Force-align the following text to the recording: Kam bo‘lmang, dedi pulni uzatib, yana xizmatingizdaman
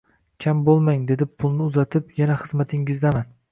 Kam 0.45 0.63
bo‘lmang, 0.69 1.03
dedi 1.11 1.27
pulni 1.43 1.65
uzatib, 1.73 2.09
yana 2.23 2.41
xizmatingizdaman 2.43 3.33